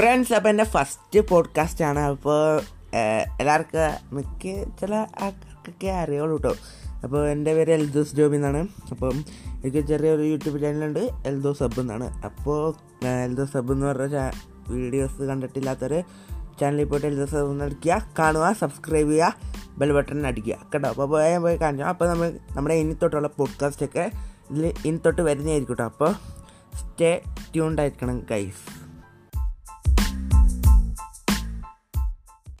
[0.00, 2.60] Friends അപ്പം എന്റെ first പോഡ്കാസ്റ്റാണ് അപ്പോൾ
[3.40, 6.54] എല്ലാവർക്കും മിക്ക ചില ആൾക്കാർക്കൊക്കെ അറിയുള്ളൂ കേട്ടോ
[7.04, 8.68] അപ്പോൾ എന്റെ പേര് എൽദോസ് ജോബി എന്നാണ്.
[8.90, 12.22] അപ്പം എനിക്ക് ചെറിയൊരു യൂട്യൂബ് ചാനലുണ്ട് എൽദോ സബ് എന്നാണ്.
[12.24, 12.74] അപ്പോൾ
[13.24, 14.30] എൽദോ സബ് എന്ന് പറഞ്ഞ
[14.68, 16.02] വീഡിയോസ് കണ്ടിട്ടില്ലാത്തൊരു
[16.60, 19.34] ചാനലിൽ പോയിട്ട് എൽദോ സബ് എന്ന് അടിക്കുക കാണുക സബ്സ്ക്രൈബ് ചെയ്യുക
[19.78, 20.54] ബെൽ ബട്ടൺ അടിക്കുക.
[20.74, 20.88] കേട്ടോ?
[20.88, 21.84] അപ്പോൾ പോയി പോയി കാണിച്ചു.
[21.84, 24.10] അപ്പോൾ നമ്മൾ നമ്മുടെ ഇനി തൊട്ടുള്ള പോഡ്കാസ്റ്റൊക്കെ
[24.50, 25.84] ഇതിൽ ഇനി തൊട്ട് വരുന്നതായിരിക്കും കേട്ടോ.
[25.84, 26.12] അപ്പോൾ
[26.74, 27.22] സ്റ്റേ
[27.54, 28.79] ട്യൂൺഡ് ആയിരിക്കണം ഗൈസ്